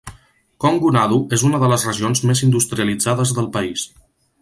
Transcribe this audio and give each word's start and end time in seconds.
Kongu 0.63 0.93
Nadu 0.95 1.19
és 1.37 1.43
una 1.49 1.61
de 1.65 1.71
les 1.73 1.85
regions 1.91 2.25
més 2.31 2.45
industrialitzades 2.49 3.39
del 3.41 3.55
país. 3.61 3.89